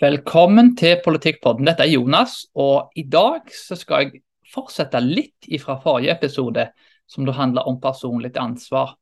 [0.00, 1.66] Velkommen til Politikkpodden.
[1.68, 6.64] Dette er Jonas, og i dag skal jeg fortsette litt fra forrige episode,
[7.04, 8.94] som da handler om personlig ansvar.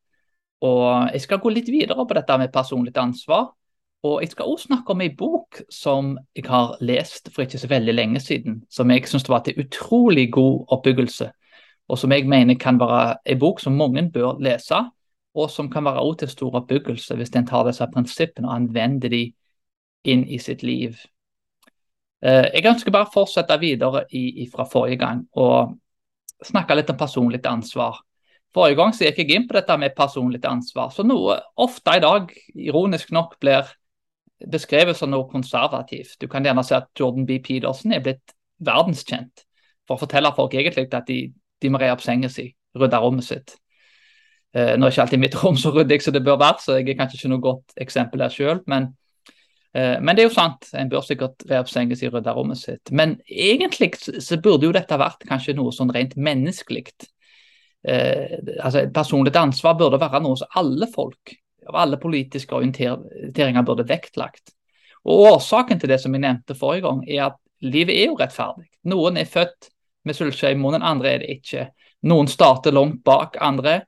[0.59, 3.47] Og Jeg skal gå litt videre på dette med personlig ansvar.
[4.03, 7.71] Og jeg skal også snakke om en bok som jeg har lest for ikke så
[7.71, 11.31] veldig lenge siden, som jeg syns var til utrolig god oppbyggelse,
[11.87, 14.83] og som jeg mener kan være en bok som mange bør lese,
[15.33, 19.09] og som kan være også til stor oppbyggelse hvis en tar disse prinsippene og anvender
[19.09, 19.29] de
[20.03, 20.99] inn i sitt liv.
[22.21, 24.05] Eh, jeg ønsker bare å fortsette videre
[24.51, 25.75] fra forrige gang og
[26.45, 27.99] snakke litt om personlig ansvar.
[28.55, 32.01] Forrige gang så gikk jeg inn på dette med personlig ansvar, så noe ofte i
[32.03, 33.67] dag, ironisk nok, blir
[34.49, 36.15] beskrevet som noe konservativt.
[36.19, 37.37] Du kan gjerne si at Jordan B.
[37.43, 39.43] Pedersen er blitt verdenskjent
[39.87, 41.27] for å fortelle folk egentlig at de,
[41.61, 43.57] de må re opp senga si, rydde rommet sitt.
[44.55, 46.89] Eh, nå er ikke alltid mitt rom så ryddig som det bør være, så jeg
[46.89, 48.63] er kanskje ikke noe godt eksempel der sjøl.
[48.71, 48.93] Men
[49.71, 52.57] men det er jo sant, en bør sikkert være på sengen sin og rydde rommet
[52.57, 52.89] sitt.
[52.95, 56.87] Men egentlig så burde jo dette vært kanskje noe sånn rent menneskelig.
[57.87, 61.35] Eh, altså personlig ansvar burde være noe som alle folk
[61.69, 64.55] av alle politiske orienteringer burde vektlagt.
[65.05, 68.67] Og Årsaken til det som jeg nevnte forrige gang, er at livet er jo rettferdig.
[68.89, 69.69] Noen er født
[70.07, 71.69] med sølvskje i munnen, andre er det ikke.
[72.09, 73.81] Noen starter langt bak andre.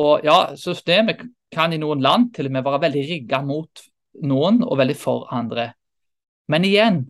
[0.00, 3.82] Og ja, Systemet kan i noen land til og med være veldig rigga mot
[4.26, 5.70] noen og veldig for andre.
[6.50, 7.04] Men igjen,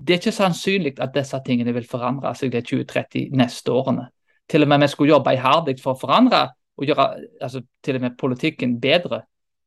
[0.00, 4.06] det er ikke sannsynlig at disse tingene vil forandre seg de 20-30 neste årene.
[4.50, 6.46] Til og med vi skulle jobbe iherdig for å forandre
[6.80, 7.06] og gjøre
[7.42, 9.24] altså, til og med politikken bedre,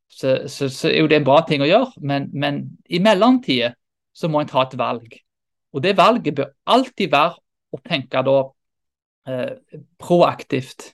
[0.10, 2.02] så, så, så, er jo det en bra ting å gjøre.
[2.02, 3.74] Men, men i mellomtida
[4.14, 5.16] så må en ta et valg.
[5.74, 7.40] Og det valget bør alltid være
[7.74, 8.38] å tenke da
[9.30, 10.92] eh, proaktivt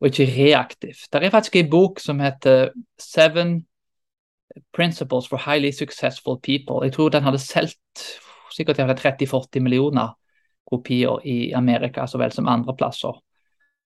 [0.00, 1.08] og ikke reaktivt.
[1.12, 3.58] Det er faktisk en bok som heter Seven
[4.72, 6.84] Principles for Highly Successful People.
[6.84, 8.06] Jeg tror den hadde solgt
[8.52, 10.14] sikkert 30-40 millioner
[10.66, 13.14] kopier i Amerika så vel som andre plasser.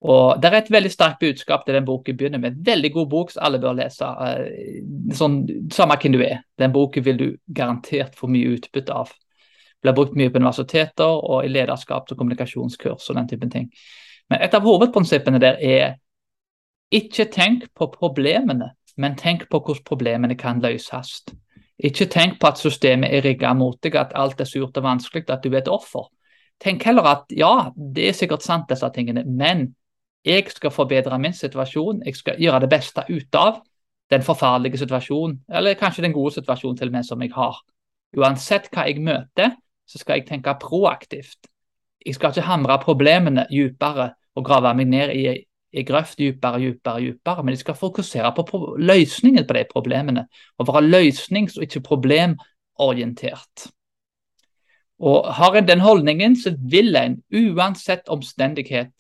[0.00, 2.61] Og Det er et veldig sterkt budskap til den boken begynner med.
[2.64, 4.05] Veldig god bok som alle bør lese.
[4.05, 4.80] Eh,
[5.12, 5.42] sånn,
[5.73, 6.40] Samme hvem du er.
[6.58, 9.12] Den boken vil du garantert få mye utbytte av.
[9.83, 13.68] Blir brukt mye på universiteter og i lederskaps- og kommunikasjonskurs og den typen ting.
[14.30, 15.95] Men et av hovedprinsippene der er
[16.90, 21.22] ikke tenk på problemene, men tenk på hvordan problemene kan løses.
[21.80, 25.24] Ikke tenk på at systemet er rigget mot deg, at alt er surt og vanskelig,
[25.33, 26.11] at du er et offer.
[26.61, 29.70] Tenk heller at ja, det er sikkert sant, disse tingene, men
[30.24, 32.02] jeg skal forbedre min situasjon.
[32.05, 33.62] Jeg skal gjøre det beste ut av
[34.11, 37.56] den forferdelige situasjonen, eller kanskje den gode situasjonen til og med som jeg har.
[38.18, 39.55] Uansett hva jeg møter,
[39.86, 41.48] så skal jeg tenke proaktivt.
[42.06, 45.24] Jeg skal ikke hamre problemene dypere og grave meg ned i
[45.73, 47.45] i grøft dypere, dypere, dypere.
[47.45, 50.27] Men de skal fokusere på løsningen på de problemene.
[50.58, 53.70] Og være løsnings- og ikke problemorientert.
[55.01, 58.91] Og Har en den holdningen, så vil en uansett omstendighet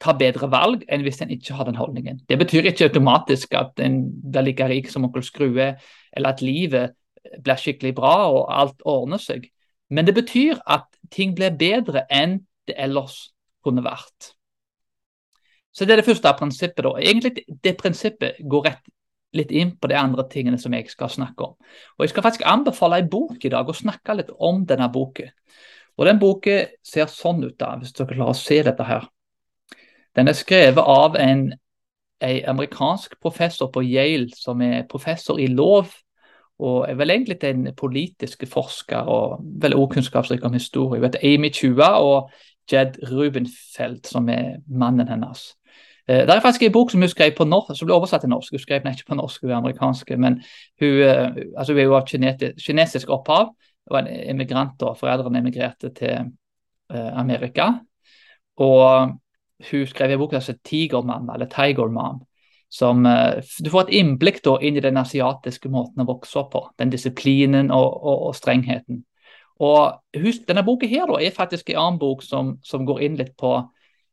[0.00, 2.22] ta bedre valg enn hvis en ikke har den holdningen.
[2.28, 4.00] Det betyr ikke automatisk at en
[4.32, 5.74] blir like rik som onkel Skrue,
[6.12, 6.94] eller at livet
[7.44, 9.50] blir skikkelig bra og alt ordner seg.
[9.90, 12.40] Men det betyr at ting blir bedre enn
[12.70, 13.32] det ellers
[13.64, 14.34] kunne vært.
[15.72, 16.84] Så det er det første prinsippet.
[16.84, 16.94] da.
[16.98, 18.90] Egentlig det prinsippet går rett
[19.32, 21.54] litt inn på de andre tingene som jeg skal snakke om.
[21.98, 25.30] Og Jeg skal faktisk anbefale en bok i dag og snakke litt om denne boken.
[25.96, 29.08] Og Den boken ser sånn ut, da, hvis dere klarer å se dette her.
[30.16, 31.52] Den er skrevet av en,
[32.20, 35.92] en amerikansk professor på Yale som er professor i lov.
[36.60, 40.98] Og er vel egentlig en politisk forsker og veldig okunnskapsrik om historie.
[40.98, 42.32] Hun heter Amy Chua og
[42.70, 45.54] Jed Rubenfeld, som er mannen hennes.
[46.08, 48.32] Eh, det er faktisk en bok som hun skrev på norsk, som ble oversatt til
[48.32, 48.52] norsk.
[48.52, 50.40] Hun skrev den ikke på norsk, hun er amerikansk, men
[50.80, 53.54] hun, eh, altså hun er jo av kinesisk opphav.
[53.90, 56.28] og en emigrant, og foreldrene emigrerte til
[56.92, 57.64] uh, Amerika.
[58.56, 59.16] Og
[59.70, 62.24] hun skrev en bok som heter Mom, eller 'Tiger Mom'.
[62.70, 63.02] Som,
[63.64, 66.68] du får et innblikk da, inn i den asiatiske måten å vokse opp på.
[66.78, 69.04] Den disiplinen og, og, og strengheten.
[69.58, 73.16] Og husk, Denne boka her da, er faktisk en annen bok som, som går inn
[73.16, 73.56] litt på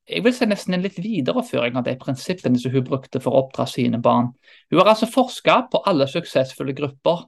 [0.08, 3.44] jeg vil si nesten en litt videreføring av de prinsippene som hun brukte for å
[3.44, 4.32] oppdra sine barn.
[4.72, 7.26] Hun har altså forska på alle suksessfulle grupper,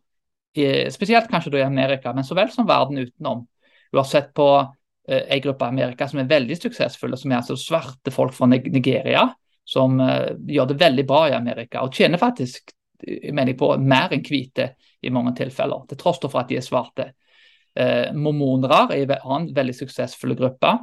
[0.92, 3.46] spesielt kanskje da i Amerika, men så vel som verden utenom.
[3.92, 7.42] Hun har sett på eh, en gruppe i Amerika som er veldig suksessfulle, som er
[7.42, 9.28] altså svarte folk fra Nigeria,
[9.68, 12.74] som eh, gjør det veldig bra i Amerika, og tjener faktisk
[13.08, 14.74] mener jeg på mer enn hvite
[15.06, 17.12] i mange tilfeller, til tross for at de er svarte.
[17.75, 20.74] Eh, mormonere er en annen veldig suksessfull gruppe.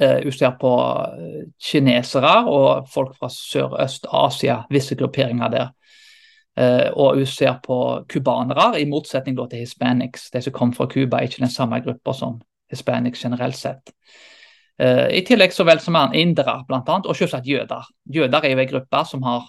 [0.00, 0.70] Eh, du ser på
[1.18, 5.74] eh, kinesere og folk fra Sørøst-Asia, visse grupperinger der.
[6.58, 7.76] Uh, og hun ser på
[8.10, 10.24] cubanere, i motsetning til hispanics.
[10.34, 12.40] De som kom fra Cuba, er ikke den samme gruppa som
[12.70, 13.92] hispanics generelt sett.
[14.78, 17.86] I tillegg så vel som indere, annet, og selvsagt jøder.
[18.10, 19.46] Jøder er jo en gruppe som har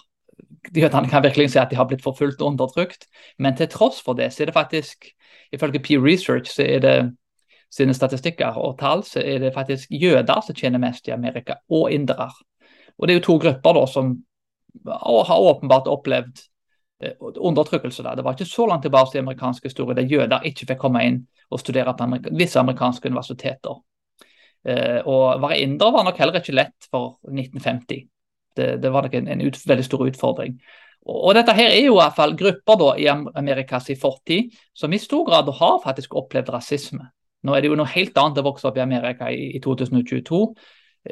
[0.76, 3.06] Jødene kan virkelig si at de har blitt forfulgt og undertrykt,
[3.38, 5.06] men til tross for det, så er det faktisk,
[5.52, 6.96] ifølge Pew Research, så er det
[7.70, 11.92] sine statistikker og tall, så er det faktisk jøder som tjener mest i Amerika, og
[11.92, 12.30] indere.
[12.98, 14.16] Og Det er jo to grupper da som
[14.86, 16.42] har åpenbart opplevd
[17.02, 18.02] eh, undertrykkelse.
[18.02, 18.14] der.
[18.14, 21.26] Det var ikke så langt tilbake i amerikansk historie der jøder ikke fikk komme inn
[21.50, 23.80] og studere på amerika visse amerikanske universiteter.
[24.64, 28.06] Eh, å være inder var nok heller ikke lett for 1950.
[28.56, 30.58] Det, det var nok en, en ut, veldig stor utfordring.
[31.06, 34.92] Og, og, dette her er jo i hvert fall grupper da, i Amerikas fortid som
[34.92, 37.08] i stor grad har faktisk opplevd rasisme.
[37.42, 40.40] Nå er det jo noe helt annet å vokse opp i Amerika i, i 2022.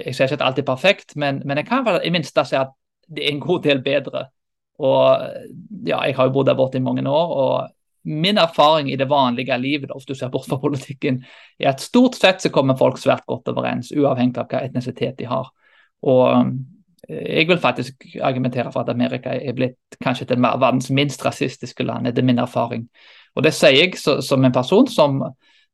[0.05, 2.75] Jeg ser ikke at alt er perfekt, men, men jeg kan i minste si at
[3.09, 4.27] det er en god del bedre.
[4.79, 5.25] Og
[5.89, 7.35] ja, Jeg har jo bodd der borte i mange år.
[7.43, 7.69] og
[8.05, 11.23] Min erfaring i det vanlige livet hvis du ser bort fra politikken,
[11.59, 15.27] er at stort sett så kommer folk svært godt overens, uavhengig av hva etnisitet de
[15.27, 15.49] har.
[16.03, 16.53] Og
[17.09, 22.07] jeg vil faktisk argumentere for at Amerika er blitt kanskje til verdens minst rasistiske land,
[22.07, 22.89] etter min erfaring.
[23.35, 25.23] Og Det sier jeg som en person som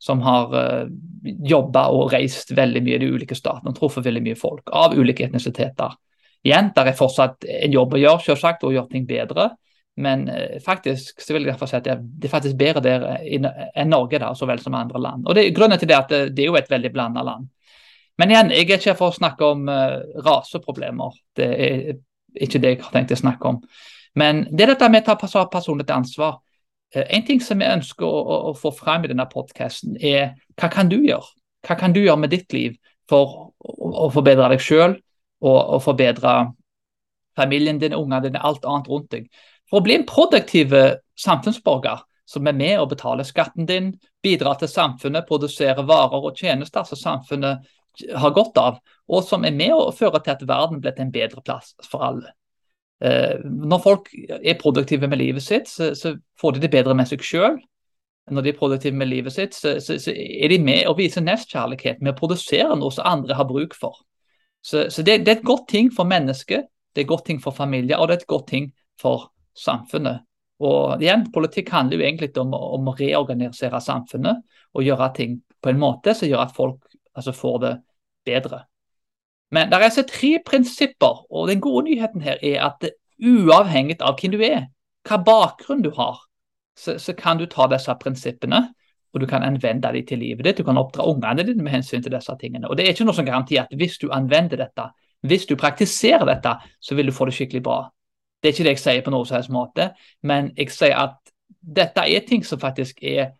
[0.04, 4.04] som har uh, eh, jobba og reist veldig mye i de ulike statene og truffet
[4.04, 5.96] veldig mye folk av ulike etnisiteter.
[6.44, 9.48] Igjen, der er fortsatt en jobb å gjøre, selvsagt, og gjøre ting bedre.
[10.04, 13.92] Men uh, faktisk så vil jeg derfor si at det er, faktisk bedre der enn
[13.94, 15.24] Norge, da, så vel som andre land.
[15.24, 17.48] Og det, Grunnen til det er at det, det er jo et veldig blanda land.
[18.20, 21.16] Men igjen, jeg er ikke her for å snakke om uh, raseproblemer.
[21.34, 21.94] Det er
[22.44, 23.62] ikke det jeg har tenkt å snakke om.
[24.20, 26.42] Men det er dette med å ta personlig ansvar.
[26.94, 30.34] Eh, en ting som jeg ønsker å, å, å få frem i denne podkasten, er
[30.60, 31.26] hva kan du gjøre?
[31.66, 32.76] Hva kan du gjøre med ditt liv
[33.10, 36.34] for å, å forbedre deg sjøl og, og, forbedre
[37.38, 39.30] familien din, ungene dine, alt annet rundt deg?
[39.70, 40.74] For å bli en produktiv
[41.18, 43.90] samfunnsborger som er med og betaler skatten din,
[44.24, 47.66] bidrar til samfunnet, produserer varer og tjenester som samfunnet
[48.16, 51.12] har godt av, og som er med og fører til at verden blir til en
[51.14, 52.32] bedre plass for alle.
[53.04, 57.08] Eh, når folk er produktive med livet sitt, så, så får de det bedre med
[57.10, 57.58] seg sjøl.
[58.32, 61.20] Når de er produktive med livet sitt, så, så, så er de med å vise
[61.20, 63.98] nestkjærlighet med å produsere noe som andre har bruk for.
[64.64, 67.52] Så, det, det, er et godt ting for mennesket, det er et godt ting for
[67.52, 68.70] familier, og det er et godt ting
[69.00, 69.28] for
[69.60, 70.24] samfunnet.
[70.64, 74.40] Og igjen, Politikk handler jo egentlig om, om å reorganisere samfunnet
[74.72, 76.80] og gjøre ting på en måte som gjør at folk
[77.12, 77.74] altså, får det
[78.24, 78.62] bedre.
[79.52, 82.88] Men det er altså tre prinsipper, og den gode nyheten her er at
[83.22, 84.66] uavhengig av hvem du er,
[85.08, 86.22] hva bakgrunn du har,
[86.76, 88.64] så, så kan du ta disse prinsippene
[89.14, 90.58] og du kan anvende dem til livet ditt.
[90.58, 92.68] Du kan oppdra ungene dine med hensyn til disse tingene.
[92.68, 94.88] Og Det er ikke noe som garanti at hvis du anvender dette,
[95.22, 97.78] hvis du praktiserer dette, så vil du få det skikkelig bra.
[98.42, 99.92] Det er ikke det jeg sier på noen som helst måte,
[100.22, 101.32] men jeg sier at
[101.62, 103.30] dette er ting som faktisk er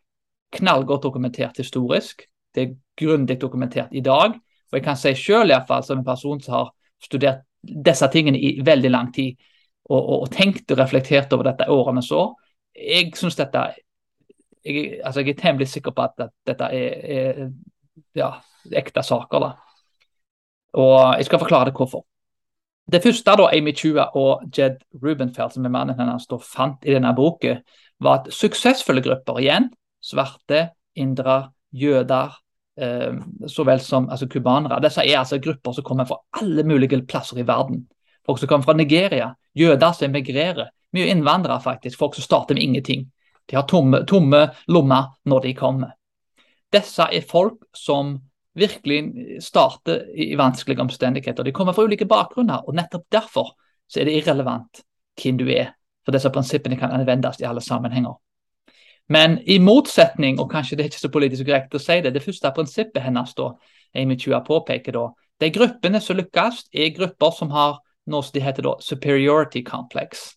[0.55, 2.23] knallgodt dokumentert historisk.
[2.55, 4.39] Det er grundig dokumentert i dag.
[4.75, 6.71] Og jeg kan si selv, i hvert fall, som en person som har
[7.03, 9.38] studert disse tingene i veldig lang tid,
[9.85, 12.26] og, og, og tenkt og reflektert over dette årene så,
[12.75, 13.61] jeg syns dette
[14.65, 17.41] jeg, altså jeg er temmelig sikker på at, dette er, er
[18.17, 18.32] ja,
[18.73, 19.44] ekte saker.
[19.44, 19.53] da.
[20.81, 22.03] Og jeg skal forklare det hvorfor.
[22.93, 27.15] Det første da Amy Chua og Jed Rubenfeld, som er mannen hennes, fant i denne
[27.17, 27.62] boken,
[28.00, 29.70] var at suksessfulle grupper, igjen,
[30.05, 32.35] svarte, indre, jøder,
[33.46, 34.81] så vel som altså, cubanere.
[34.82, 37.84] Disse er altså grupper som kommer fra alle mulige plasser i verden.
[38.26, 40.70] Folk som kommer fra Nigeria, jøder som emigrerer.
[40.94, 41.98] Mye innvandrere, faktisk.
[41.98, 43.06] Folk som starter med ingenting.
[43.50, 45.94] De har tomme, tomme lommer når de kommer.
[46.72, 48.16] Disse er folk som
[48.54, 51.44] virkelig starter i vanskelige omstendigheter.
[51.44, 53.54] De kommer fra ulike bakgrunner, og nettopp derfor
[53.90, 54.82] så er det irrelevant
[55.20, 55.74] hvem du er.
[56.04, 58.14] For disse prinsippene kan anvendes i alle sammenhenger.
[59.13, 62.25] Men i motsetning, og kanskje det er ikke så politisk korrekt å si det, det
[62.25, 63.51] første prinsippet hennes da,
[64.01, 65.08] Amy Chua påpeker da,
[65.43, 67.79] de gruppene som lykkes, er grupper som har
[68.11, 70.32] noe som de heter da superiority complex.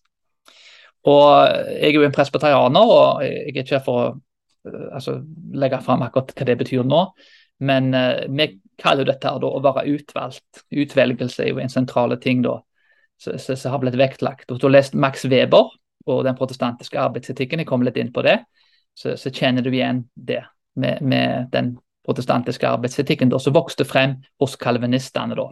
[1.08, 4.06] Og Jeg er jo en presbyterianer, og jeg er ikke her for å
[4.68, 5.18] eh, altså,
[5.54, 7.04] legge fram akkurat hva det betyr nå.
[7.58, 10.64] Men uh, vi kaller jo dette da, å være utvalgt.
[10.70, 12.58] Utvelgelse er jo en sentral ting da,
[13.18, 14.50] som har blitt vektlagt.
[14.50, 15.72] Og Du har lest Max Weber
[16.08, 18.40] og den protestantiske arbeidsetikken, jeg kommer litt inn på det
[18.98, 20.42] så, så kjenner du igjen det
[20.74, 25.36] med, med den protestantiske arbeidsetikken som vokste frem hos kalvinistene.
[25.38, 25.48] da.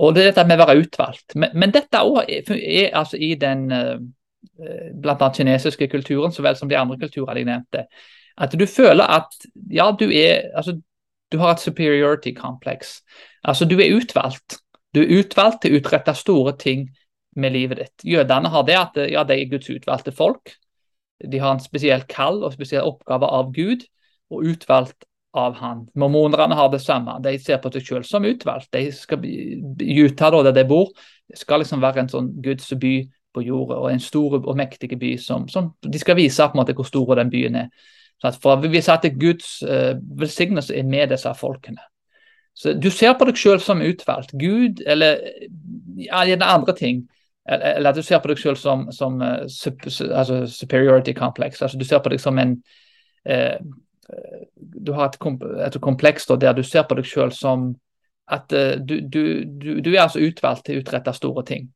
[0.00, 1.36] Og det er dette med å være utvalgt.
[1.36, 3.98] Men, men dette òg er, er, altså i den bl.a.
[5.00, 7.86] blant annet kinesiske kulturen, så vel som de andre kulturene jeg nevnte.
[8.40, 10.78] At du føler at ja, du er altså,
[11.32, 13.00] du har et superiority complex.
[13.44, 14.60] Altså, du er utvalgt.
[14.94, 16.88] Du er utvalgt til å utrette store ting
[17.36, 18.04] med livet ditt.
[18.04, 20.54] Jødene har det at ja, de er Guds utvalgte folk.
[21.20, 23.84] De har en spesiell kall og spesiell oppgave av Gud,
[24.30, 25.84] og utvalgt av han.
[25.94, 27.18] Mormonerne har det samme.
[27.22, 28.70] De ser på seg selv som utvalgt.
[28.74, 30.90] De skal Utah, der de bor,
[31.34, 32.94] skal liksom være en sånn Guds by
[33.34, 36.62] på jorda, og en stor og mektig by som, som, de skal vise på en
[36.64, 37.68] måte hvor stor den byen er.
[38.20, 41.80] Så for Vi vise at Guds uh, velsignelse er med disse folkene.
[42.54, 44.32] Så Du ser på deg selv som utvalgt.
[44.32, 45.22] Gud, eller
[45.96, 47.06] ja, andre ting
[47.48, 51.62] eller at du ser på deg selv som, som uh, altså superiority complex.
[51.62, 52.56] altså Du ser på deg som en
[53.28, 53.56] uh,
[54.56, 57.74] Du har et, komp et kompleks da, der du ser på deg selv som
[58.30, 61.70] at uh, du, du, du, du, er altså utvalgt til å utrette store ting.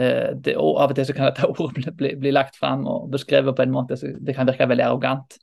[0.00, 3.56] Det, og Av og til så kan dette ordet bli, bli, lagt fram og beskrevet
[3.56, 5.34] på en måte så det kan virke veldig arrogant.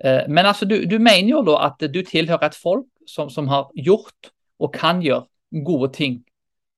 [0.00, 4.30] Men altså, du, mener jo da at du tilhører et folk som, som har gjort
[4.62, 5.26] og kan gjøre
[5.66, 6.22] gode ting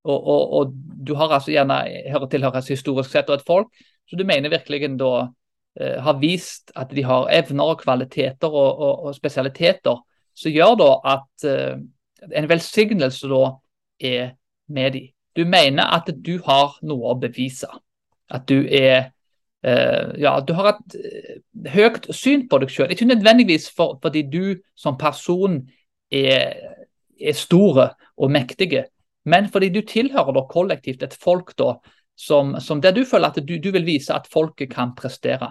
[0.07, 0.75] og, og, og,
[1.07, 1.77] du har altså gjerne
[2.11, 3.69] hører tilhøres historisk sett og et folk,
[4.07, 5.13] så du mener virkelig da
[5.81, 10.01] eh, har vist at de har evner og kvaliteter og, og spesialiteter
[10.37, 11.77] som gjør da at eh,
[12.37, 13.43] en velsignelse da
[14.01, 14.33] er
[14.69, 15.05] med de.
[15.37, 17.69] Du mener at du har noe å bevise.
[18.33, 19.13] At du er
[19.63, 21.39] eh, ja, du har et eh,
[21.73, 22.93] høyt syn på deg selv.
[22.93, 25.61] Ikke nødvendigvis for, fordi du som person
[26.13, 26.57] er,
[27.21, 28.87] er store og mektige,
[29.27, 31.77] men fordi du tilhører da kollektivt et folk da,
[32.17, 35.51] som, som der du føler at du, du, vil vise at folket kan prestere.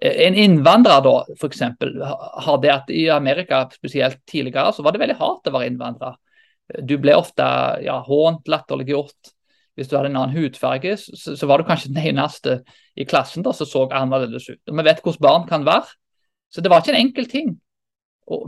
[0.00, 4.94] Eh, en innvandrer da, for eksempel, har det at i Amerika spesielt tidligere så var
[4.94, 6.16] det veldig hardt å være innvandrer.
[6.84, 7.44] Du ble ofte
[7.84, 9.34] ja, hånt, latterliggjort.
[9.78, 12.60] Hvis du hadde en annen hudfarge, så, så, var du kanskje den eneste
[12.98, 14.60] i klassen da, som så annerledes ut.
[14.66, 15.94] Og Vi vet hvordan barn kan være.
[16.50, 17.52] Så det var ikke en enkel ting.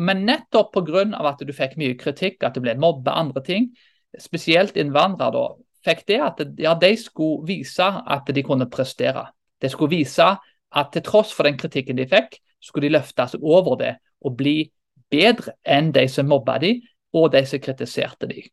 [0.00, 1.04] Men nettopp pga.
[1.30, 3.70] at du fikk mye kritikk, at du ble mobba, andre ting,
[4.18, 5.44] spesielt innvandrere, da,
[5.86, 9.26] fikk det at ja, de skulle vise at de kunne prestere.
[9.60, 10.26] De skulle vise
[10.70, 14.36] at til tross for den kritikken de fikk, skulle de løfte seg over det og
[14.36, 14.70] bli
[15.10, 16.82] bedre enn de som mobba dem,
[17.16, 18.44] og de som kritiserte dem.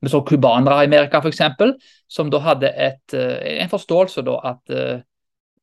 [0.00, 1.40] Vi så cubanere i Amerika f.eks.,
[2.08, 5.02] som da hadde et, eh, en forståelse da at uh,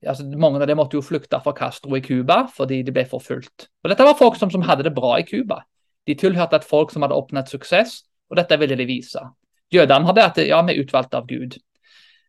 [0.05, 3.69] altså Mange av dem måtte jo flykte fra Castro i Cuba fordi de ble forfulgt.
[3.83, 5.63] Og Dette var folk som, som hadde det bra i Cuba.
[6.05, 9.21] De tilhørte et folk som hadde oppnådd suksess, og dette ville de vise.
[9.73, 11.57] Jødene det at ja, vi er utvalgt av Gud.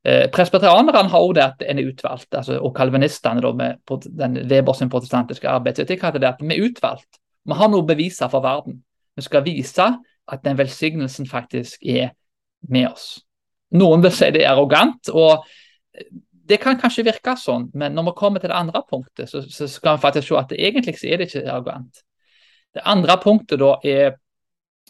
[0.05, 4.39] Eh, Presbeteranerne har også det at en er utvalgt, altså, og kalvinistene da, med den
[4.51, 7.21] Webers protestantiske arbeidsetikk hadde det at vi er utvalgt.
[7.49, 8.83] Vi har noe å bevise for verden.
[9.17, 9.89] Vi skal vise
[10.29, 12.13] at den velsignelsen faktisk er
[12.69, 13.19] med oss.
[13.75, 15.45] Noen vil si det er arrogant, og
[16.49, 19.69] det kan kanskje virke sånn, men når vi kommer til det andre punktet, så, så
[19.69, 22.01] skal vi faktisk se at det egentlig er det ikke arrogant.
[22.75, 24.17] Det andre punktet da er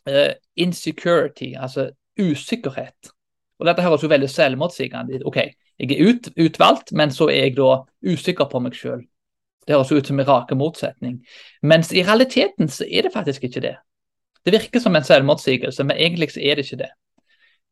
[0.09, 3.13] uh, insecurity, altså usikkerhet.
[3.59, 5.27] Og Dette høres jo veldig selvmotsigende ut.
[5.31, 5.39] OK,
[5.79, 9.05] jeg er ut, utvalgt, men så er jeg da usikker på meg selv.
[9.67, 11.19] Det høres ut som en rake motsetning.
[11.63, 13.75] Mens i realiteten så er det faktisk ikke det.
[14.47, 16.91] Det virker som en selvmotsigelse, men egentlig så er det ikke det.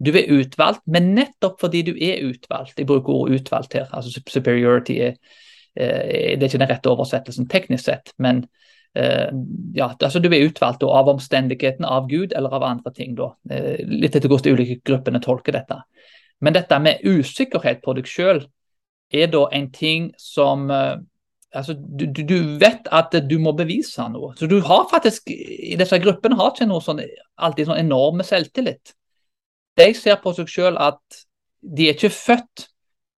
[0.05, 4.21] Du er utvalgt, men nettopp fordi du er utvalgt, jeg bruker ordet utvalgt her, altså
[4.29, 5.15] superiority er,
[5.77, 8.66] er, det er ikke den rette oversettelsen teknisk sett, men Eh,
[9.77, 13.15] ja, altså Du er utvalgt av omstendighetene, av Gud eller av andre ting.
[13.15, 15.83] da, eh, Litt etter hvordan de ulike gruppene tolker dette.
[16.41, 18.47] Men dette med usikkerhet på deg sjøl
[19.13, 20.97] er da en ting som eh,
[21.55, 24.35] altså du, du, vet at du må bevise noe.
[24.37, 27.03] Så du har faktisk i disse gruppene har ikke noe sånn,
[27.37, 28.95] alltid sånn enorme selvtillit.
[29.77, 31.23] De ser på seg sjøl at
[31.61, 32.73] de er ikke født eh,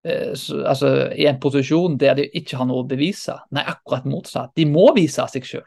[0.04, 3.34] altså, i en posisjon der de ikke har noe å bevise.
[3.54, 4.54] Nei, akkurat motsatt.
[4.56, 5.66] De må vise seg sjøl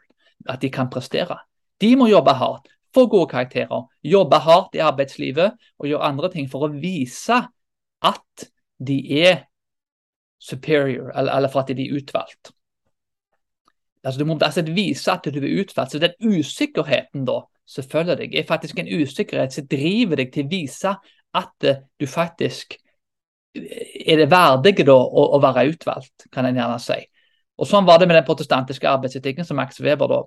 [0.50, 1.38] at de kan prestere.
[1.82, 6.50] De må jobbe hardt, få gode karakterer, jobbe hardt i arbeidslivet og gjøre andre ting
[6.52, 7.38] for å vise
[8.02, 8.50] at
[8.82, 9.46] de er
[10.42, 12.52] superior, eller, for at de er utvalgt.
[14.02, 15.94] Altså, du må altså vise at du er utvalgt.
[15.94, 20.96] Så den usikkerheten da, selvfølgelig, er faktisk en usikkerhet som driver deg til å vise
[21.38, 21.68] at
[22.02, 22.80] du faktisk
[23.56, 27.00] er det verdige da å, å, være utvalgt, kan en gjerne si.
[27.62, 30.20] Og Sånn var det med den protestantiske arbeidsetikken som Max Weber da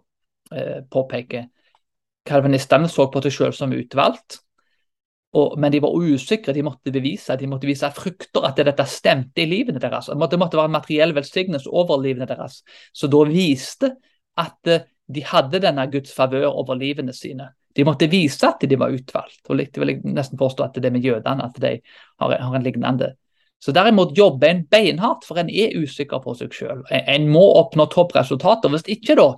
[0.54, 1.48] eh, påpeker.
[2.24, 4.38] Kalvinistene så på seg selv som utvalgt,
[5.34, 6.54] og, men de var usikre.
[6.54, 10.12] De måtte bevise de måtte vise frukter, at dette stemte i livene deres.
[10.12, 12.60] Det måtte, måtte være en materiell velsignelse over livene deres.
[12.94, 13.96] Så da viste
[14.40, 17.50] at eh, de hadde denne Guds favør over livene sine.
[17.74, 19.42] De måtte vise at de var utvalgt.
[19.48, 21.76] og litt vil nesten påstå at det er med jødene at de
[22.22, 23.12] har, har en lignende
[23.64, 26.82] så derimot jobber en beinhardt, for en er usikker på seg selv.
[26.92, 28.68] En, en må oppnå toppresultater.
[28.68, 29.30] Hvis ikke, da,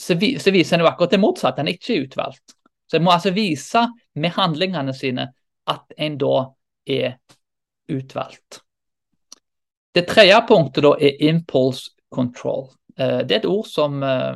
[0.00, 1.60] så, vi, så viser en jo akkurat det motsatte.
[1.60, 2.54] En ikke er utvalgt.
[2.88, 3.82] Så en må altså vise
[4.16, 5.28] med handlingene sine
[5.68, 6.32] at en da
[6.88, 7.18] er
[7.92, 8.62] utvalgt.
[9.92, 12.70] Det tredje punktet da er impulse control.
[12.96, 14.32] Eh, det er et ord som eh,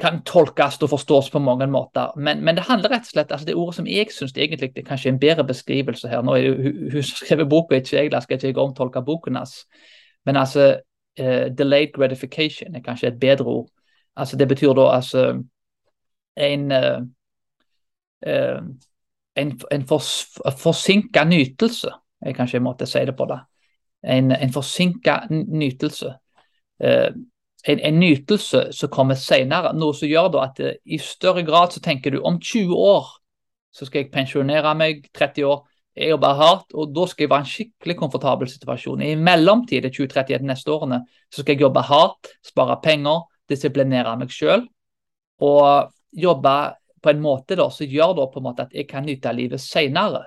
[0.00, 2.12] kan tolkes og forstås på mange måter.
[2.16, 4.86] Men, men, det handler rett og slett altså det ordet som jeg syns egentlig er
[4.86, 6.22] kanskje en bedre beskrivelse her.
[6.24, 9.64] Nå er det hun, som skrev boka, ikke jeg, skal ikke jeg omtolke boken hans.
[10.26, 10.70] Men altså
[11.20, 13.68] uh, delayed gratification er kanskje et bedre ord.
[14.16, 15.42] Altså Det betyr da altså
[16.36, 17.02] en uh,
[18.26, 18.62] uh,
[19.36, 20.10] en, en fors,
[20.58, 23.26] forsinka nytelse, er kanskje en måte å si det på.
[23.28, 23.42] da.
[24.02, 26.14] En, en forsinka nytelse.
[26.80, 27.10] Uh,
[27.68, 29.74] en, en, nytelse som kommer senere.
[29.76, 33.10] Noe som gjør da at i større grad så tenker du om 20 år
[33.70, 35.62] så skal jeg pensjonere meg, 30 år.
[36.00, 39.02] Jeg jobber hardt, og da skal jeg være i en skikkelig komfortabel situasjon.
[39.04, 41.00] I mellomtid, de 20-30 neste årene,
[41.30, 44.68] så skal jeg jobbe hardt, spare penger, disiplinere meg selv.
[45.42, 46.54] Og jobbe
[47.00, 49.62] på en måte da, som gjør da på en måte at jeg kan nyte livet
[49.62, 50.26] senere.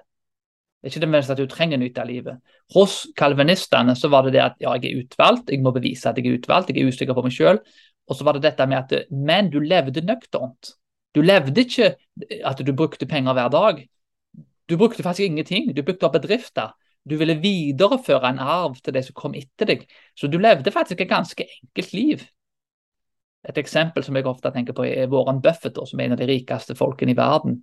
[0.84, 2.42] Det er ikke mest at du trenger å nyte livet.
[2.76, 6.20] Hos kalvinistene så var det det at ja, jeg er utvalgt, jeg må bevise at
[6.20, 7.62] jeg er utvalgt, jeg er usikker på meg sjøl.
[8.12, 10.74] Og så var det dette med at men du levde nøkternt.
[11.16, 11.94] Du levde ikke
[12.44, 13.80] at du brukte penger hver dag.
[14.68, 15.72] Du brukte faktisk ingenting.
[15.72, 16.76] Du brukte opp bedrifter.
[17.08, 19.88] Du ville videreføre en arv til de som kom etter deg.
[20.20, 22.28] Så du levde faktisk et ganske enkelt liv.
[23.48, 26.28] Et eksempel som jeg ofte tenker på er Warren Buffett, som er en av de
[26.28, 27.62] rikeste folkene i verden.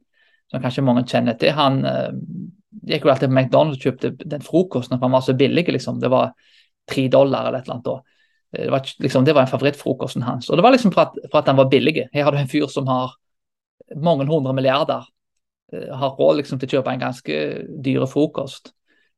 [0.50, 1.54] Som kanskje mange kjenner til.
[1.56, 2.08] Han eh,
[2.90, 5.66] gikk jo alltid på McDonald's og kjøpte den frokosten, for han var så billig.
[5.68, 6.00] liksom.
[6.02, 6.32] Det var
[6.90, 8.10] tre dollar eller et eller annet.
[8.56, 10.50] Eh, det var, liksom, det var en favorittfrokosten hans.
[10.50, 12.08] Og det var liksom for at, for at han var billig.
[12.12, 13.14] Her har du en fyr som har
[13.96, 15.06] mange hundre milliarder.
[15.72, 17.40] Eh, har råd liksom, til å kjøpe en ganske
[17.84, 18.74] dyre frokost.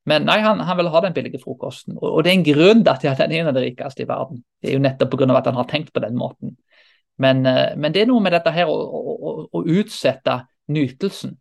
[0.08, 1.94] Men nei, han, han vil ha den billige frokosten.
[2.00, 4.08] Og, og, det er en grunn til at han er en av de rikeste i
[4.08, 4.42] verden.
[4.58, 5.28] Det er jo nettopp pga.
[5.38, 6.56] at han har tenkt på den måten.
[7.22, 11.36] Men, uh, men, det er noe med dette her å, å, å utsette nytelsen.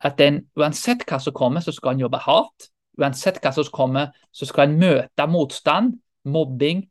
[0.00, 2.70] At en, uansett hva som kommer, så skal en jobbe hardt.
[3.00, 6.84] Uansett hva som kommer, så skal en møte motstand, mobbing,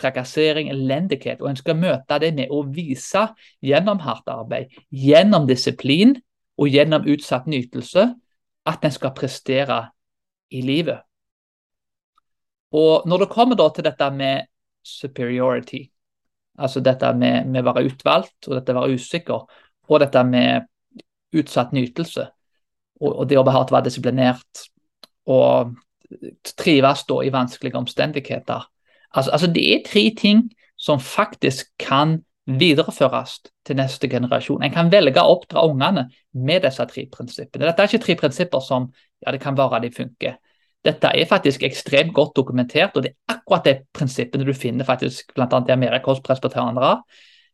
[0.00, 1.42] trakassering, elendighet.
[1.42, 3.26] Og en skal møte det med å vise
[3.62, 6.16] gjennom hardt arbeid, gjennom disiplin
[6.58, 8.08] og gjennom utsatt nytelse
[8.68, 9.80] at en skal prestere
[10.50, 11.02] i livet.
[12.72, 14.46] Og Når det kommer til dette med
[14.82, 15.90] superiority,
[16.58, 19.44] altså dette med, med å være utvalgt og dette å være usikker,
[19.88, 20.68] og dette med
[21.32, 22.26] utsatt nytelse,
[23.00, 24.66] og, og det å å være disiplinert
[25.30, 25.74] og
[26.58, 28.66] trives da i vanskelige omstendigheter.
[29.14, 34.62] Altså, altså Det er tre ting som faktisk kan videreføres til neste generasjon.
[34.62, 37.68] En kan velge å oppdra ungene med disse tre prinsippene.
[37.68, 38.88] Dette er ikke tre prinsipper som
[39.22, 40.40] ja, det kan være de funker.
[40.82, 45.30] Dette er faktisk ekstremt godt dokumentert, og det er akkurat de prinsippene du finner faktisk
[45.36, 45.46] bl.a.
[45.46, 46.96] i Amerika hos presbyterianere,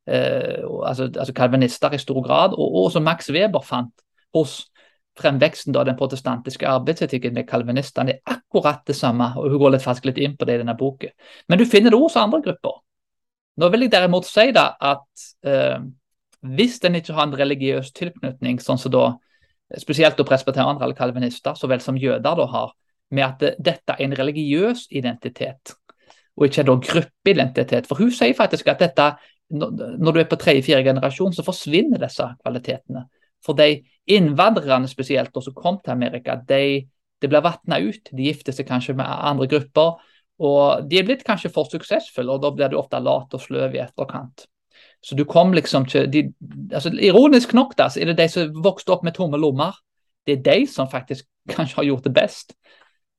[0.08, 3.94] eh, altså, altså kalvinister i stor grad, og, og som Max Weber fant
[4.34, 4.62] hos
[5.18, 8.18] fremveksten av den protestantiske arbeidsetikken med kalvinistene.
[8.18, 10.76] Er akkurat det samme, og hun går litt fast litt inn på det i denne
[10.78, 11.14] boken.
[11.48, 12.80] Men du finner det hos andre grupper.
[13.58, 15.80] Nå vil jeg derimot si da at eh,
[16.46, 19.06] hvis en ikke har en religiøs tilknytning, sånn som da
[19.76, 22.70] spesielt da presbyterianere eller kalvinister, så vel som jøder da har,
[23.10, 25.74] med at det, dette er en religiøs identitet,
[26.38, 27.88] og ikke en gruppeidentitet.
[27.88, 29.10] For hun sier faktisk at dette,
[29.48, 33.06] når du er på tredje-fjerde generasjon, så forsvinner disse kvalitetene.
[33.44, 33.80] For de
[34.10, 36.84] innvandrerne spesielt, som kom til Amerika, de,
[37.22, 38.10] de blir vatna ut.
[38.12, 39.98] De gifter seg kanskje med andre grupper.
[40.38, 43.74] Og de er blitt kanskje for suksessfulle, og da blir du ofte lat og sløv
[43.74, 44.46] i etterkant.
[45.02, 46.24] Så du kom liksom til de,
[46.74, 49.76] altså Ironisk nok da, så er det de som vokste opp med tomme lommer.
[50.26, 52.54] Det er de som faktisk kanskje har gjort det best.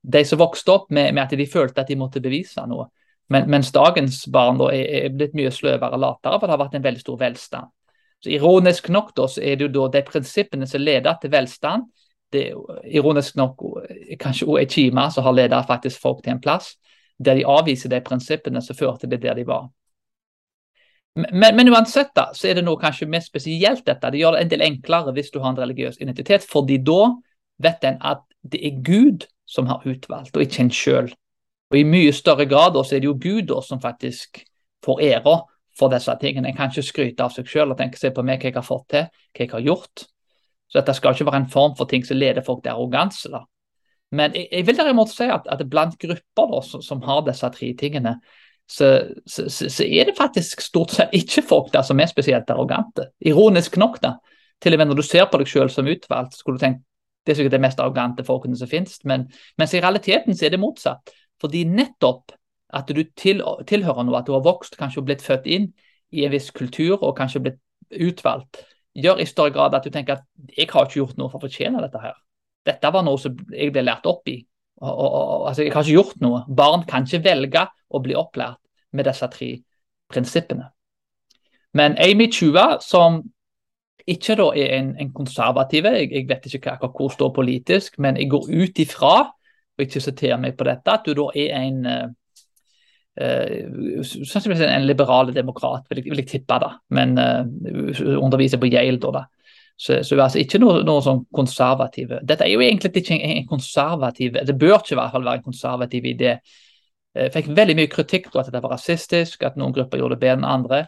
[0.00, 2.88] De som vokste opp med, med at de følte at de måtte bevise noe.
[3.30, 6.62] Men, mens dagens barn da er, er, blitt mye sløvere og latere, for det har
[6.64, 7.72] vært en veldig stor velstand.
[8.20, 11.86] Så Ironisk nok da, så er det jo da de prinsippene som leder til velstand,
[12.30, 13.62] det er ironisk nok
[14.20, 16.76] kanskje også i Kima som har ledet faktisk folk til en plass
[17.18, 19.66] der de avviser de prinsippene som førte det der de var.
[21.18, 24.12] Men, men, uansett da, så er det noe kanskje mest spesielt dette.
[24.12, 27.10] Det gjør det en del enklere hvis du har en religiøs identitet, fordi da
[27.60, 31.10] vet en at det er Gud som har utvalgt, og ikke en sjøl.
[31.70, 34.42] Og I mye større grad så er det jo Gud som faktisk
[34.84, 35.36] får æra
[35.78, 36.50] for disse tingene.
[36.50, 38.66] En kan ikke skryte av seg sjøl og tenke seg på meg, hva jeg har
[38.66, 40.04] fått til, hva jeg har gjort.
[40.70, 43.30] Så dette skal ikke være en form for ting som leder folk til arroganse.
[43.30, 43.44] da.
[44.10, 47.50] Men jeg, jeg, vil derimot si at, at blant grupper da, som, som, har disse
[47.54, 48.16] tre tingene,
[48.70, 48.90] så,
[49.26, 53.10] så, så, er det faktisk stort sett ikke folk der som er spesielt arrogante.
[53.26, 54.16] Ironisk nok, da.
[54.62, 56.86] Til og med når du ser på deg selv som utvalgt, skulle du tenkt
[57.26, 59.26] det er sikkert de mest arrogante folkene som finnes, men
[59.60, 61.12] mens i realiteten så er det motsatt.
[61.40, 62.34] Fordi nettopp
[62.76, 65.70] at du til, tilhører noe, at du har vokst, kanskje blitt født inn
[66.14, 68.62] i en viss kultur og kanskje blitt utvalgt,
[68.94, 71.46] gjør i større grad at du tenker at jeg har ikke gjort noe for å
[71.46, 72.16] fortjene dette her.
[72.66, 74.38] Dette var noe som jeg ble lært opp i.
[74.80, 76.42] Og, og, og, altså, jeg har ikke gjort noe.
[76.48, 78.60] Barn kan ikke velge å bli opplært
[78.96, 79.50] med disse tre
[80.10, 80.70] prinsippene.
[81.76, 83.20] Men Amy Chua, som
[84.10, 87.98] ikke da er en, en konservativ, jeg, jeg, vet ikke hva, hvor hun står politisk,
[88.02, 89.14] men jeg går ut ifra,
[89.80, 92.06] og ikke siterer meg på dette, at du da er en uh,
[93.20, 96.70] sannsynligvis en liberal demokrat, vil jeg, vil jeg tippe, da.
[96.96, 97.42] Men uh,
[98.20, 99.12] underviser på Yale, da.
[99.20, 99.26] da.
[99.80, 102.18] Så, så altså ikke noe, noe sånn konservative.
[102.28, 105.40] Dette er jo egentlig ikke en, en konservativ Det bør ikke i hvert fall være
[105.40, 106.34] en konservativ idé.
[107.16, 110.24] Jeg fikk veldig mye kritikk på at dette var rasistisk, at noen grupper gjorde det
[110.26, 110.82] bedre enn andre.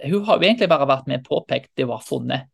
[0.00, 2.48] Hun har jo egentlig bare vært med påpekt det hun har funnet.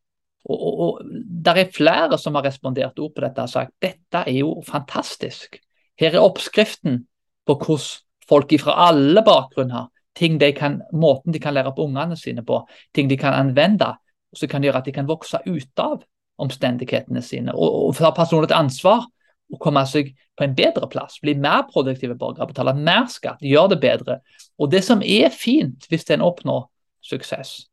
[0.45, 1.15] Og, og, og
[1.47, 5.61] Det er flere som har respondert ord på dette og sagt dette er jo fantastisk.
[6.01, 7.05] Her er oppskriften
[7.47, 7.91] på hvordan
[8.29, 12.61] folk fra alle bakgrunner ting de kan, måten de kan lære opp ungene sine på,
[12.95, 13.95] ting de kan anvende,
[14.35, 16.05] som kan gjøre at de kan vokse ut av
[16.43, 19.05] omstendighetene sine og, og ta personlig ansvar
[19.53, 21.21] og komme seg på en bedre plass.
[21.23, 24.19] Bli mer produktive borgere, betale mer skatt, gjøre det bedre.
[24.59, 26.67] Og Det som er fint hvis en oppnår
[27.05, 27.69] suksess,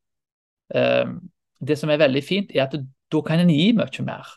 [0.75, 1.17] um,
[1.61, 2.75] det som er veldig fint, er at
[3.11, 4.29] da kan en gi mye mer.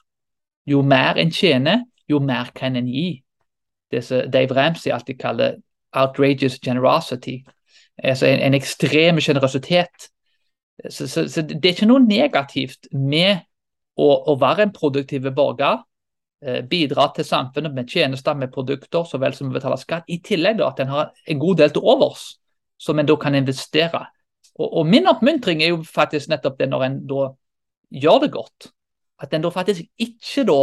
[0.67, 3.23] Jo mer en tjener, jo mer kan en gi.
[3.95, 5.57] Det som Dave Ramsey alltid kaller
[5.95, 7.45] 'outrageous generosity'.
[7.99, 10.11] Altså en, en ekstrem generøsitet.
[10.91, 13.45] Så, så, så, det er ikke noe negativt med
[13.97, 15.85] å, å være en produktiv borger.
[16.43, 20.11] Eh, bidra til samfunnet med tjenester, med produkter, så vel som å betale skatt.
[20.11, 22.27] I tillegg da, at en har en god del til overs,
[22.79, 24.03] som en da kan investere
[24.55, 27.29] og, og, min oppmuntring er jo faktisk nettopp det når en da
[28.05, 28.69] gjør det godt.
[29.23, 30.61] At en da faktisk ikke da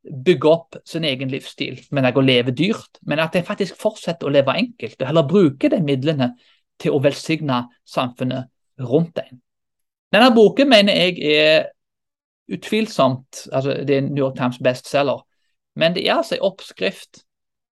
[0.00, 3.00] bygger opp sin egen livsstil, men jeg å leve dyrt.
[3.06, 6.32] Men at jeg faktisk fortsetter å leve enkelt, og heller bruke de midlene
[6.80, 8.48] til å velsigne samfunnet
[8.88, 9.40] rundt en.
[10.10, 11.68] Denne boken mener jeg er
[12.50, 15.22] utvilsomt altså Det er New York Times bestselger.
[15.78, 17.22] Men det er altså en oppskrift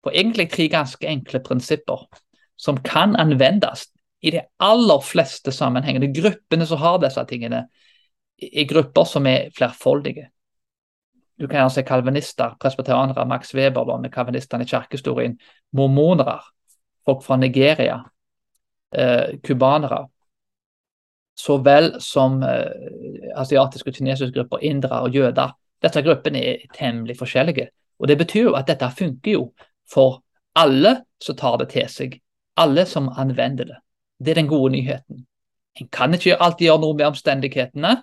[0.04, 2.04] på egentlig tre ganske enkle prinsipper
[2.58, 3.88] som kan anvendes
[4.22, 7.64] i de aller fleste sammenhengene, gruppene som har disse tingene,
[8.38, 10.28] er grupper som er flerfoldige.
[11.38, 15.36] Du kan gjerne se kalvinister, presbyterianere, Max Weber da, med kalvinistene i kirkehistorien,
[15.72, 16.40] mormonere,
[17.06, 18.00] folk fra Nigeria,
[19.46, 20.06] cubanere, eh,
[21.38, 25.54] så vel som eh, asiatiske og kinesiske grupper, indere og jøder.
[25.82, 27.68] Disse gruppene er temmelig forskjellige.
[27.98, 29.52] Og Det betyr jo at dette funker jo
[29.92, 30.22] for
[30.56, 32.18] alle som tar det til seg,
[32.56, 33.78] alle som anvender det.
[34.18, 35.26] Det er den gode nyheten.
[35.80, 38.02] En kan ikke alltid gjøre noe med omstendighetene,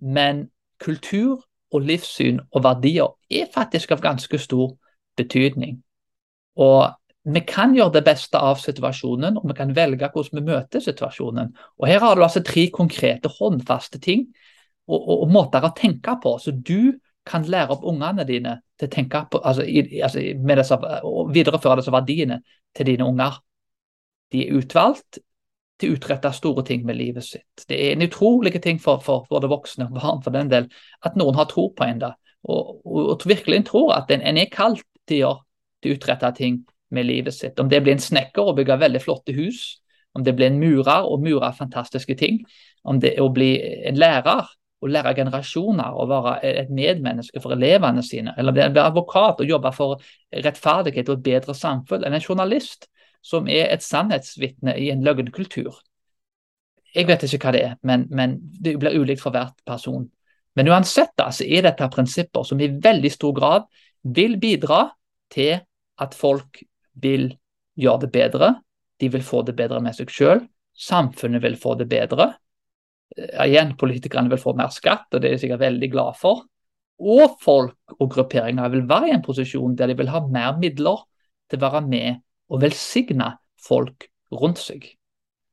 [0.00, 0.46] men
[0.80, 4.72] kultur og livssyn og verdier er faktisk av ganske stor
[5.18, 5.78] betydning.
[6.60, 6.90] Og
[7.30, 11.52] vi kan gjøre det beste av situasjonen, og vi kan velge hvordan vi møter situasjonen.
[11.78, 14.26] Og Her har du altså tre konkrete, håndfaste ting
[14.88, 16.96] og, og, og måter å tenke på, så du
[17.28, 21.82] kan lære opp ungene dine til å tenke på, altså, i, altså disse, og videreføre
[21.82, 22.40] disse verdiene
[22.76, 23.36] til dine unger.
[24.32, 25.20] De er utvalgt,
[25.80, 27.64] til å utrette store ting med livet sitt.
[27.68, 30.68] Det er en utrolig ting for, for både voksne og barn for den del,
[31.04, 32.02] at noen har tro på en.
[32.04, 35.38] da, Og, og, og virkelig tror at en, en er kalt til å
[35.80, 37.58] å utrette ting med livet sitt.
[37.60, 39.80] Om det blir en snekker og bygge veldig flotte hus,
[40.14, 42.40] om det blir en murer og murer fantastiske ting,
[42.82, 43.52] om det er å bli
[43.88, 44.48] en lærer
[44.80, 48.82] og lære generasjoner og være et medmenneske for elevene sine, eller det er å bli
[48.82, 52.88] advokat og jobbe for rettferdighet og et bedre samfunn, eller en journalist
[53.20, 55.82] som er et sannhetsvitne i en løgnkultur.
[56.94, 60.08] Jeg vet ikke hva det er, men, men det blir ulikt for hvert person.
[60.58, 63.68] Men uansett da, så er dette prinsipper som i veldig stor grad
[64.02, 64.88] vil bidra
[65.30, 65.60] til
[66.00, 66.62] at folk
[67.00, 67.30] vil
[67.78, 68.54] gjøre det bedre.
[69.00, 70.48] De vil få det bedre med seg selv.
[70.74, 72.32] Samfunnet vil få det bedre.
[73.16, 76.46] Eh, igjen, politikerne vil få mer skatt, og det er de sikkert veldig glad for.
[77.00, 81.06] Og folk og grupperinger vil være i en posisjon der de vil ha mer midler
[81.48, 82.20] til å være med
[82.50, 83.32] og velsigne
[83.66, 84.88] folk rundt seg.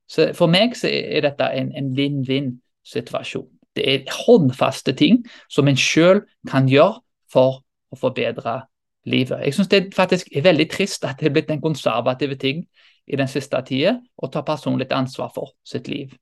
[0.07, 3.47] Så For meg så er dette en, vinn-vinn-situasjon.
[3.75, 8.61] Det er håndfaste ting som en selv kan gjøre for å forbedre
[9.07, 9.43] livet.
[9.45, 12.63] Jeg synes det faktisk er veldig trist at det er blitt en konservativ ting
[13.07, 16.15] i den siste tida å ta personlig ansvar for sitt liv.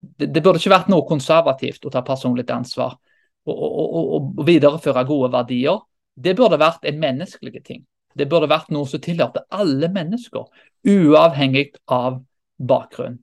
[0.00, 2.96] Det, det, burde ikke vært noe konservativt å ta personlig ansvar
[3.46, 5.82] og, og, og, og videreføre gode verdier.
[6.14, 7.84] Det burde vært en menneskelig ting.
[8.16, 10.46] Det burde vært noe som tilhørte alle mennesker,
[10.88, 12.22] uavhengig av
[12.56, 13.18] bakgrunn.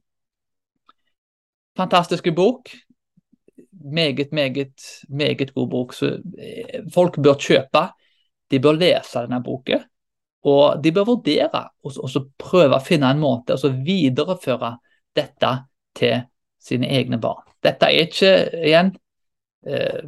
[1.78, 2.70] Fantastiske bok.
[3.84, 5.94] Meget, meget, meget god bok.
[5.98, 7.88] Så eh, folk bør kjøpe.
[8.52, 9.82] De bør lese denne boken.
[10.46, 14.76] Og de bør vurdere og prøve å finne en måte å videreføre
[15.16, 15.54] dette
[15.98, 16.26] til
[16.62, 17.48] sine egne barn.
[17.64, 18.94] Dette er ikke igjen
[19.66, 20.04] eh,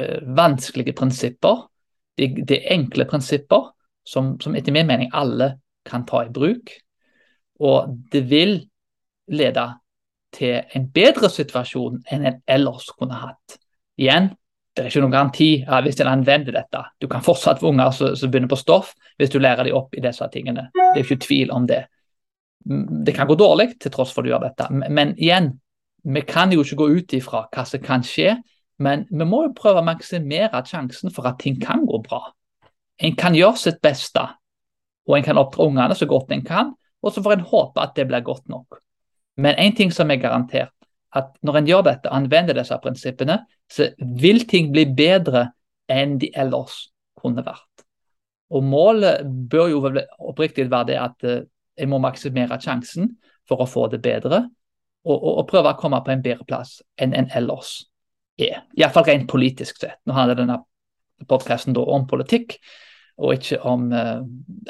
[0.00, 1.68] eh vanskelige prinsipper.
[2.16, 3.70] Det er enkle prinsipper
[4.06, 5.54] som, som etter min mening alle
[5.86, 6.72] kan ta i bruk.
[7.60, 8.58] Og det vil
[9.30, 9.66] lede
[10.34, 13.58] til en bedre situasjon enn en ellers kunne hatt.
[14.00, 14.30] Igjen,
[14.76, 15.48] det er ikke noen garanti
[15.84, 16.82] hvis en anvender dette.
[17.02, 20.02] Du kan fortsatt få unger som begynner på stoff, hvis du lærer dem opp i
[20.04, 20.68] disse tingene.
[20.74, 21.82] Det er ikke tvil om det.
[22.60, 24.68] Det kan gå dårlig til tross for at du gjør dette.
[24.70, 25.52] Men igjen,
[26.04, 28.36] vi kan jo ikke gå ut ifra hva som kan skje,
[28.80, 32.22] men vi må jo prøve å maksimere sjansen for at ting kan gå bra.
[33.00, 34.22] En kan gjøre sitt beste,
[35.08, 37.94] og en kan oppdra ungene så godt en kan, og så får en håpe at
[37.96, 38.80] det blir godt nok.
[39.40, 40.74] Men én ting som er garantert,
[41.16, 43.88] at når en gjør dette, anvender disse prinsippene, så
[44.20, 45.48] vil ting bli bedre
[45.90, 47.86] enn de ellers kunne vært.
[48.50, 49.80] Og Målet bør jo
[50.18, 51.48] oppriktig være det at en
[51.80, 53.14] jeg må maksimere sjansen
[53.48, 54.44] for å få det bedre,
[55.06, 57.86] og, og, og prøve å komme på en bedre plass enn en ellers
[58.40, 58.66] er.
[58.76, 59.96] Iallfall rent politisk sett.
[60.04, 60.58] Nå handler denne
[61.30, 62.58] podkasten om politikk,
[63.20, 64.20] og ikke om uh,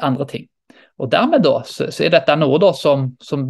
[0.03, 0.47] andre ting.
[1.01, 3.47] Og Dermed da, så, så er dette noe da som, som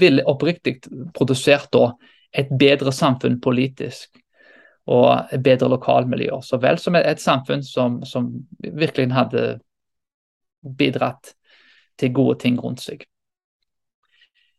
[0.00, 0.78] vil oppriktig
[1.16, 1.90] produsert da,
[2.34, 4.14] et bedre samfunn politisk
[4.90, 9.44] og bedre lokalmiljøer, så vel som et, et samfunn som, som virkelig hadde
[10.64, 11.34] bidratt
[12.00, 13.04] til gode ting rundt seg.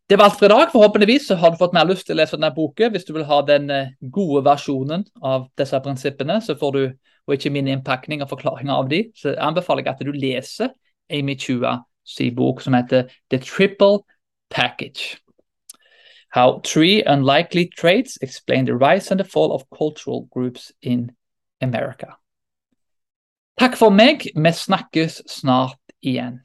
[0.06, 0.70] Det var alt for i dag.
[0.70, 2.92] Forhåpentligvis har du fått mer lyst til å lese denne boken.
[2.94, 6.82] Hvis du vil ha den eh, gode versjonen av disse prinsippene, så får du,
[7.26, 10.74] og ikke min innpakning og forklaring av de, så anbefaler jeg at du leser
[11.10, 14.04] Amy Chua sin bok som heter The Triple
[14.50, 15.18] Package.
[16.32, 21.10] How three unlikely traits explain the rise and the fall of cultural groups in
[21.60, 22.16] America.
[23.58, 24.26] Takk for meg.
[24.34, 26.42] Vi snakkes snart igjen.